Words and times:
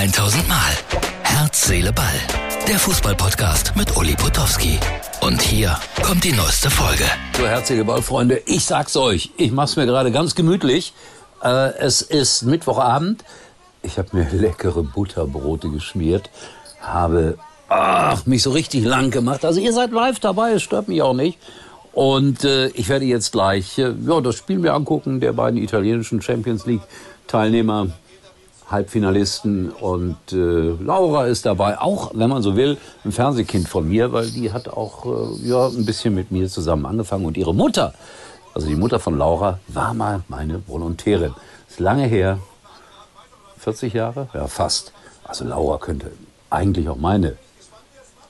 1000 0.00 0.48
Mal. 0.48 0.56
Herz, 1.24 1.66
Seele, 1.66 1.92
Ball. 1.92 2.06
Der 2.66 2.78
Fußballpodcast 2.78 3.76
mit 3.76 3.94
Uli 3.98 4.14
Potowski. 4.14 4.78
Und 5.20 5.42
hier 5.42 5.76
kommt 6.02 6.24
die 6.24 6.32
neueste 6.32 6.70
Folge. 6.70 7.04
So, 7.36 7.46
Herz, 7.46 7.68
Seele, 7.68 7.84
Ball, 7.84 8.00
Freunde, 8.00 8.40
ich 8.46 8.64
sag's 8.64 8.96
euch, 8.96 9.30
ich 9.36 9.52
mach's 9.52 9.76
mir 9.76 9.84
gerade 9.84 10.10
ganz 10.10 10.34
gemütlich. 10.34 10.94
Äh, 11.42 11.74
es 11.80 12.00
ist 12.00 12.44
Mittwochabend. 12.44 13.26
Ich 13.82 13.98
habe 13.98 14.08
mir 14.16 14.26
leckere 14.32 14.82
Butterbrote 14.82 15.68
geschmiert, 15.68 16.30
habe 16.80 17.36
ach, 17.68 18.24
mich 18.24 18.42
so 18.42 18.52
richtig 18.52 18.86
lang 18.86 19.10
gemacht. 19.10 19.44
Also 19.44 19.60
ihr 19.60 19.74
seid 19.74 19.90
live 19.90 20.18
dabei, 20.18 20.52
es 20.52 20.62
stört 20.62 20.88
mich 20.88 21.02
auch 21.02 21.12
nicht. 21.12 21.38
Und 21.92 22.42
äh, 22.44 22.68
ich 22.68 22.88
werde 22.88 23.04
jetzt 23.04 23.32
gleich 23.32 23.76
äh, 23.76 23.92
ja, 24.06 24.22
das 24.22 24.36
Spiel 24.36 24.60
mir 24.60 24.72
angucken, 24.72 25.20
der 25.20 25.34
beiden 25.34 25.62
italienischen 25.62 26.22
Champions 26.22 26.64
League 26.64 26.80
Teilnehmer, 27.26 27.88
Halbfinalisten 28.70 29.70
und 29.70 30.16
äh, 30.32 30.70
Laura 30.80 31.26
ist 31.26 31.44
dabei, 31.44 31.80
auch 31.80 32.12
wenn 32.14 32.30
man 32.30 32.42
so 32.42 32.56
will, 32.56 32.78
ein 33.04 33.12
Fernsehkind 33.12 33.68
von 33.68 33.88
mir, 33.88 34.12
weil 34.12 34.30
die 34.30 34.52
hat 34.52 34.68
auch 34.68 35.06
äh, 35.06 35.48
ja 35.48 35.66
ein 35.66 35.84
bisschen 35.84 36.14
mit 36.14 36.30
mir 36.30 36.48
zusammen 36.48 36.86
angefangen 36.86 37.24
und 37.24 37.36
ihre 37.36 37.54
Mutter, 37.54 37.94
also 38.54 38.68
die 38.68 38.76
Mutter 38.76 39.00
von 39.00 39.18
Laura, 39.18 39.58
war 39.68 39.92
mal 39.94 40.22
meine 40.28 40.62
Volontärin. 40.68 41.34
Ist 41.68 41.80
lange 41.80 42.06
her, 42.06 42.38
40 43.58 43.92
Jahre, 43.92 44.28
ja 44.34 44.46
fast. 44.46 44.92
Also 45.24 45.44
Laura 45.44 45.78
könnte 45.78 46.10
eigentlich 46.48 46.88
auch 46.88 46.96
meine 46.96 47.36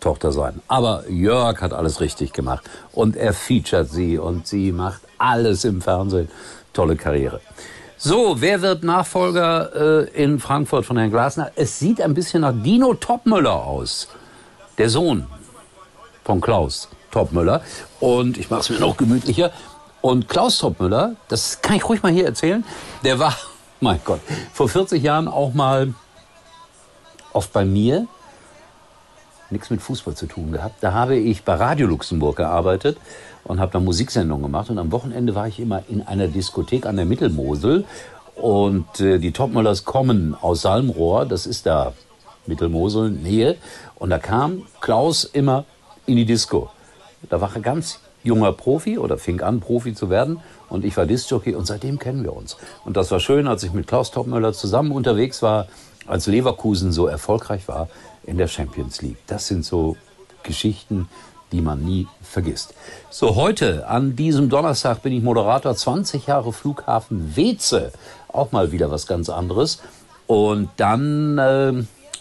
Tochter 0.00 0.32
sein. 0.32 0.60
Aber 0.68 1.08
Jörg 1.08 1.60
hat 1.60 1.72
alles 1.72 2.00
richtig 2.00 2.32
gemacht 2.32 2.68
und 2.92 3.16
er 3.16 3.32
featuret 3.32 3.90
sie 3.90 4.18
und 4.18 4.46
sie 4.46 4.72
macht 4.72 5.02
alles 5.18 5.64
im 5.64 5.80
Fernsehen. 5.80 6.28
Tolle 6.72 6.96
Karriere. 6.96 7.40
So, 8.04 8.40
wer 8.40 8.62
wird 8.62 8.82
Nachfolger 8.82 10.08
äh, 10.10 10.24
in 10.24 10.40
Frankfurt 10.40 10.84
von 10.84 10.96
Herrn 10.96 11.12
Glasner? 11.12 11.52
Es 11.54 11.78
sieht 11.78 12.00
ein 12.00 12.14
bisschen 12.14 12.40
nach 12.40 12.52
Dino 12.52 12.94
Topmüller 12.94 13.54
aus. 13.54 14.08
Der 14.76 14.90
Sohn 14.90 15.28
von 16.24 16.40
Klaus 16.40 16.88
Topmüller. 17.12 17.62
Und 18.00 18.38
ich 18.38 18.50
mache 18.50 18.62
es 18.62 18.70
mir 18.70 18.80
noch 18.80 18.96
gemütlicher. 18.96 19.52
Und 20.00 20.28
Klaus 20.28 20.58
Topmüller, 20.58 21.14
das 21.28 21.62
kann 21.62 21.76
ich 21.76 21.88
ruhig 21.88 22.02
mal 22.02 22.10
hier 22.10 22.26
erzählen, 22.26 22.64
der 23.04 23.20
war, 23.20 23.36
mein 23.80 24.00
Gott, 24.04 24.18
vor 24.52 24.68
40 24.68 25.00
Jahren 25.00 25.28
auch 25.28 25.54
mal 25.54 25.94
oft 27.32 27.52
bei 27.52 27.64
mir 27.64 28.08
nichts 29.52 29.70
mit 29.70 29.80
Fußball 29.80 30.14
zu 30.14 30.26
tun 30.26 30.52
gehabt. 30.52 30.82
Da 30.82 30.92
habe 30.92 31.16
ich 31.16 31.44
bei 31.44 31.54
Radio 31.54 31.86
Luxemburg 31.86 32.36
gearbeitet 32.36 32.96
und 33.44 33.60
habe 33.60 33.72
da 33.72 33.80
Musiksendungen 33.80 34.42
gemacht. 34.42 34.70
Und 34.70 34.78
am 34.78 34.90
Wochenende 34.92 35.34
war 35.34 35.46
ich 35.46 35.60
immer 35.60 35.82
in 35.88 36.02
einer 36.02 36.28
Diskothek 36.28 36.86
an 36.86 36.96
der 36.96 37.04
Mittelmosel. 37.04 37.84
Und 38.34 39.00
äh, 39.00 39.18
die 39.18 39.32
Topmüllers 39.32 39.84
kommen 39.84 40.34
aus 40.40 40.62
Salmrohr, 40.62 41.26
das 41.26 41.46
ist 41.46 41.66
da 41.66 41.92
Mittelmosel, 42.46 43.10
Nähe. 43.10 43.56
Und 43.96 44.10
da 44.10 44.18
kam 44.18 44.62
Klaus 44.80 45.24
immer 45.24 45.64
in 46.06 46.16
die 46.16 46.24
Disco. 46.24 46.70
Da 47.28 47.40
war 47.40 47.54
er 47.54 47.60
ganz 47.60 48.00
junger 48.24 48.52
Profi 48.52 48.98
oder 48.98 49.18
fing 49.18 49.40
an, 49.40 49.60
Profi 49.60 49.94
zu 49.94 50.10
werden. 50.10 50.40
Und 50.68 50.84
ich 50.84 50.96
war 50.96 51.06
Discjockey 51.06 51.54
und 51.54 51.66
seitdem 51.66 51.98
kennen 51.98 52.24
wir 52.24 52.34
uns. 52.34 52.56
Und 52.84 52.96
das 52.96 53.10
war 53.10 53.20
schön, 53.20 53.46
als 53.46 53.62
ich 53.62 53.72
mit 53.72 53.86
Klaus 53.86 54.10
Topmüller 54.10 54.52
zusammen 54.52 54.92
unterwegs 54.92 55.42
war, 55.42 55.66
als 56.06 56.26
Leverkusen 56.26 56.92
so 56.92 57.06
erfolgreich 57.06 57.68
war 57.68 57.88
in 58.24 58.38
der 58.38 58.48
Champions 58.48 59.02
League. 59.02 59.18
Das 59.26 59.46
sind 59.46 59.64
so 59.64 59.96
Geschichten, 60.42 61.08
die 61.52 61.60
man 61.60 61.84
nie 61.84 62.06
vergisst. 62.22 62.74
So, 63.10 63.36
heute, 63.36 63.86
an 63.88 64.16
diesem 64.16 64.48
Donnerstag, 64.48 65.02
bin 65.02 65.12
ich 65.12 65.22
Moderator 65.22 65.74
20 65.74 66.26
Jahre 66.26 66.52
Flughafen 66.52 67.36
Weze. 67.36 67.92
Auch 68.28 68.52
mal 68.52 68.72
wieder 68.72 68.90
was 68.90 69.06
ganz 69.06 69.28
anderes. 69.28 69.82
Und 70.26 70.70
dann 70.76 71.36
äh, 71.38 71.72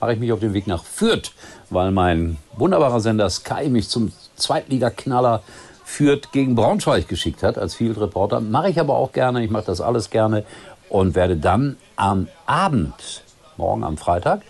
mache 0.00 0.12
ich 0.12 0.18
mich 0.18 0.32
auf 0.32 0.40
den 0.40 0.52
Weg 0.52 0.66
nach 0.66 0.84
Fürth, 0.84 1.32
weil 1.70 1.90
mein 1.90 2.36
wunderbarer 2.56 3.00
Sender 3.00 3.30
Sky 3.30 3.68
mich 3.70 3.88
zum 3.88 4.12
Zweitligaknaller 4.36 5.42
Fürth 5.84 6.32
gegen 6.32 6.54
Braunschweig 6.54 7.08
geschickt 7.08 7.42
hat 7.42 7.56
als 7.56 7.74
Field 7.74 7.98
Reporter. 7.98 8.40
Mache 8.40 8.70
ich 8.70 8.80
aber 8.80 8.94
auch 8.96 9.12
gerne. 9.12 9.44
Ich 9.44 9.50
mache 9.50 9.66
das 9.66 9.80
alles 9.80 10.10
gerne 10.10 10.44
und 10.88 11.14
werde 11.14 11.36
dann 11.36 11.76
am 11.96 12.28
Abend, 12.46 13.22
morgen 13.56 13.84
am 13.84 13.96
Freitag, 13.96 14.42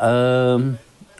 einen 0.00 0.78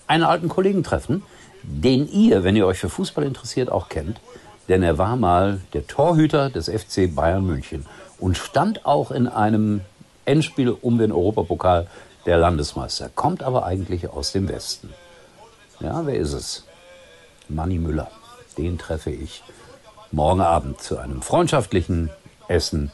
alten 0.08 0.48
Kollegen 0.48 0.82
treffen, 0.82 1.22
den 1.62 2.10
ihr, 2.10 2.44
wenn 2.44 2.56
ihr 2.56 2.66
euch 2.66 2.78
für 2.78 2.88
Fußball 2.88 3.24
interessiert, 3.24 3.70
auch 3.70 3.88
kennt. 3.88 4.20
Denn 4.68 4.82
er 4.82 4.98
war 4.98 5.16
mal 5.16 5.60
der 5.72 5.86
Torhüter 5.86 6.48
des 6.48 6.68
FC 6.68 7.14
Bayern 7.14 7.44
München 7.44 7.86
und 8.18 8.38
stand 8.38 8.86
auch 8.86 9.10
in 9.10 9.26
einem 9.26 9.80
Endspiel 10.24 10.70
um 10.70 10.98
den 10.98 11.12
Europapokal 11.12 11.88
der 12.26 12.38
Landesmeister. 12.38 13.10
Kommt 13.14 13.42
aber 13.42 13.64
eigentlich 13.64 14.08
aus 14.08 14.32
dem 14.32 14.48
Westen. 14.48 14.90
Ja, 15.80 16.06
wer 16.06 16.14
ist 16.14 16.32
es? 16.32 16.64
Manni 17.48 17.78
Müller. 17.78 18.10
Den 18.56 18.78
treffe 18.78 19.10
ich 19.10 19.42
morgen 20.12 20.40
Abend 20.40 20.80
zu 20.80 20.98
einem 20.98 21.22
freundschaftlichen 21.22 22.10
Essen 22.48 22.90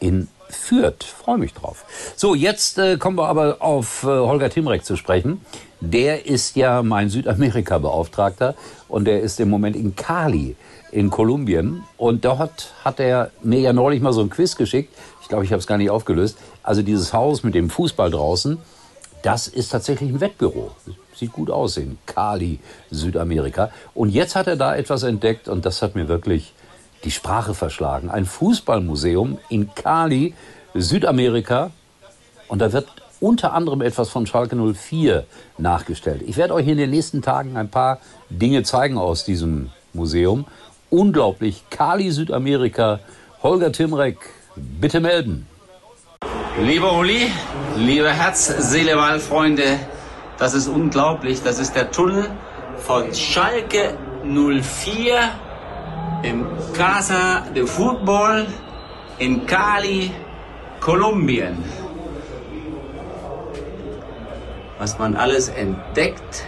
in 0.00 0.28
Fürth. 0.48 1.04
Freue 1.04 1.38
mich 1.38 1.54
drauf. 1.54 1.84
So, 2.16 2.34
jetzt 2.34 2.78
äh, 2.78 2.96
kommen 2.98 3.16
wir 3.16 3.28
aber 3.28 3.56
auf 3.60 4.04
äh, 4.04 4.06
Holger 4.06 4.50
Timrek 4.50 4.84
zu 4.84 4.96
sprechen. 4.96 5.40
Der 5.80 6.26
ist 6.26 6.56
ja 6.56 6.82
mein 6.82 7.10
Südamerika-Beauftragter 7.10 8.54
und 8.88 9.06
der 9.06 9.20
ist 9.20 9.40
im 9.40 9.50
Moment 9.50 9.76
in 9.76 9.94
Cali 9.96 10.56
in 10.92 11.10
Kolumbien. 11.10 11.84
Und 11.96 12.24
dort 12.24 12.72
hat 12.84 13.00
er 13.00 13.30
mir 13.42 13.60
ja 13.60 13.72
neulich 13.72 14.00
mal 14.00 14.12
so 14.12 14.22
ein 14.22 14.30
Quiz 14.30 14.56
geschickt. 14.56 14.94
Ich 15.20 15.28
glaube, 15.28 15.44
ich 15.44 15.50
habe 15.50 15.60
es 15.60 15.66
gar 15.66 15.78
nicht 15.78 15.90
aufgelöst. 15.90 16.38
Also 16.62 16.82
dieses 16.82 17.12
Haus 17.12 17.42
mit 17.42 17.54
dem 17.54 17.68
Fußball 17.68 18.10
draußen, 18.10 18.58
das 19.22 19.48
ist 19.48 19.70
tatsächlich 19.70 20.10
ein 20.10 20.20
Wettbüro. 20.20 20.70
Sieht 21.14 21.32
gut 21.32 21.50
aus 21.50 21.76
in 21.76 21.98
Cali, 22.06 22.60
Südamerika. 22.90 23.70
Und 23.94 24.10
jetzt 24.10 24.36
hat 24.36 24.46
er 24.46 24.56
da 24.56 24.76
etwas 24.76 25.02
entdeckt 25.02 25.48
und 25.48 25.66
das 25.66 25.82
hat 25.82 25.94
mir 25.94 26.08
wirklich 26.08 26.54
die 27.06 27.12
Sprache 27.12 27.54
verschlagen. 27.54 28.10
Ein 28.10 28.26
Fußballmuseum 28.26 29.38
in 29.48 29.72
Cali, 29.74 30.34
Südamerika. 30.74 31.70
Und 32.48 32.58
da 32.58 32.72
wird 32.72 32.88
unter 33.20 33.54
anderem 33.54 33.80
etwas 33.80 34.10
von 34.10 34.26
Schalke 34.26 34.56
04 34.56 35.24
nachgestellt. 35.56 36.22
Ich 36.26 36.36
werde 36.36 36.52
euch 36.52 36.66
in 36.66 36.76
den 36.76 36.90
nächsten 36.90 37.22
Tagen 37.22 37.56
ein 37.56 37.70
paar 37.70 37.98
Dinge 38.28 38.64
zeigen 38.64 38.98
aus 38.98 39.24
diesem 39.24 39.70
Museum. 39.92 40.46
Unglaublich. 40.90 41.62
Kali 41.70 42.10
Südamerika. 42.10 42.98
Holger 43.42 43.70
Timrek, 43.70 44.18
bitte 44.56 44.98
melden. 44.98 45.46
Lieber 46.60 46.98
Uli, 46.98 47.30
liebe 47.76 48.10
Herz, 48.10 48.46
Seele, 48.46 48.96
Ball, 48.96 49.20
Freunde, 49.20 49.78
das 50.38 50.54
ist 50.54 50.66
unglaublich. 50.66 51.42
Das 51.44 51.60
ist 51.60 51.76
der 51.76 51.90
Tunnel 51.92 52.28
von 52.78 53.14
Schalke 53.14 53.96
04 54.24 55.45
im 56.22 56.46
Casa 56.72 57.42
de 57.54 57.66
Football 57.66 58.46
in 59.18 59.46
Cali, 59.46 60.10
Kolumbien. 60.80 61.56
Was 64.78 64.98
man 64.98 65.16
alles 65.16 65.48
entdeckt 65.48 66.44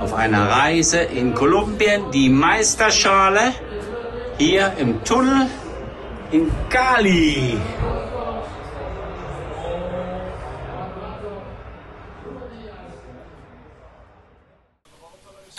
auf 0.00 0.14
einer 0.14 0.48
Reise 0.48 0.98
in 0.98 1.34
Kolumbien, 1.34 2.10
die 2.10 2.28
Meisterschale 2.28 3.52
hier 4.38 4.72
im 4.78 5.04
Tunnel 5.04 5.46
in 6.30 6.50
Cali. 6.68 7.58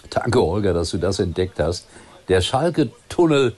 Danke, 0.10 0.40
Holger, 0.42 0.74
dass 0.74 0.92
du 0.92 0.98
das 0.98 1.20
entdeckt 1.20 1.60
hast. 1.60 1.88
Der 2.28 2.42
Schalke-Tunnel 2.42 3.56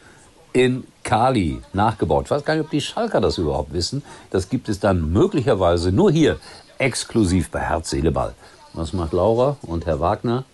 in 0.53 0.85
Kali 1.03 1.61
nachgebaut. 1.73 2.25
Ich 2.25 2.31
weiß 2.31 2.45
gar 2.45 2.55
nicht, 2.55 2.63
ob 2.63 2.71
die 2.71 2.81
Schalker 2.81 3.21
das 3.21 3.37
überhaupt 3.37 3.73
wissen. 3.73 4.03
Das 4.31 4.49
gibt 4.49 4.69
es 4.69 4.79
dann 4.79 5.11
möglicherweise 5.11 5.91
nur 5.91 6.11
hier, 6.11 6.37
exklusiv 6.77 7.51
bei 7.51 7.59
Herz, 7.59 7.89
Seele, 7.89 8.11
Ball. 8.11 8.33
Was 8.73 8.93
macht 8.93 9.13
Laura 9.13 9.57
und 9.61 9.85
Herr 9.85 9.99
Wagner? 9.99 10.45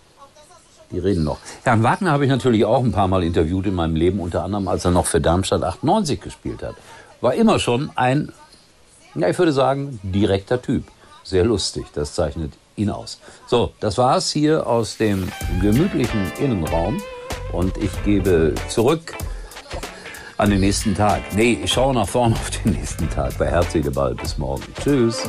Die 0.90 0.98
reden 0.98 1.24
noch. 1.24 1.38
Herrn 1.64 1.82
Wagner 1.82 2.12
habe 2.12 2.24
ich 2.24 2.30
natürlich 2.30 2.64
auch 2.64 2.84
ein 2.84 2.92
paar 2.92 3.08
Mal 3.08 3.22
interviewt 3.24 3.66
in 3.66 3.74
meinem 3.74 3.96
Leben, 3.96 4.20
unter 4.20 4.44
anderem 4.44 4.68
als 4.68 4.84
er 4.84 4.90
noch 4.90 5.06
für 5.06 5.20
Darmstadt 5.20 5.62
98 5.62 6.20
gespielt 6.20 6.62
hat. 6.62 6.74
War 7.20 7.34
immer 7.34 7.58
schon 7.58 7.90
ein, 7.94 8.32
ja, 9.14 9.28
ich 9.28 9.38
würde 9.38 9.52
sagen, 9.52 10.00
direkter 10.02 10.60
Typ. 10.60 10.84
Sehr 11.24 11.44
lustig, 11.44 11.86
das 11.94 12.14
zeichnet 12.14 12.52
ihn 12.76 12.90
aus. 12.90 13.20
So, 13.46 13.72
das 13.80 13.96
war's 13.96 14.30
hier 14.30 14.66
aus 14.66 14.96
dem 14.96 15.30
gemütlichen 15.60 16.30
Innenraum 16.40 17.00
und 17.52 17.76
ich 17.78 17.90
gebe 18.04 18.54
zurück 18.68 19.14
an 20.38 20.50
den 20.50 20.60
nächsten 20.60 20.94
Tag. 20.94 21.22
Nee, 21.34 21.60
ich 21.62 21.72
schaue 21.72 21.94
nach 21.94 22.08
vorne 22.08 22.34
auf 22.40 22.50
den 22.50 22.72
nächsten 22.72 23.08
Tag 23.08 23.36
bei 23.38 23.46
Herz, 23.46 23.72
Ball. 23.94 24.14
Bis 24.14 24.38
morgen. 24.38 24.64
Tschüss. 24.82 25.22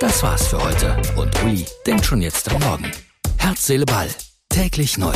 Das 0.00 0.22
war's 0.22 0.46
für 0.46 0.62
heute 0.62 0.96
und 1.16 1.42
Uli 1.42 1.66
denkt 1.86 2.06
schon 2.06 2.22
jetzt 2.22 2.50
am 2.50 2.60
Morgen. 2.62 2.90
Herz, 3.38 3.66
Seele, 3.66 3.84
Ball. 3.84 4.08
Täglich 4.48 4.96
neu. 4.96 5.12